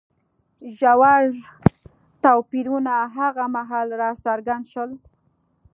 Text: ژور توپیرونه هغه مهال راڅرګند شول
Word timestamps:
ژور 0.77 1.23
توپیرونه 2.23 2.95
هغه 3.17 3.45
مهال 3.55 3.87
راڅرګند 4.01 4.65
شول 4.71 4.91